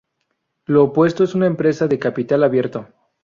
[0.65, 2.87] Lo opuesto es una empresa de capital abierto.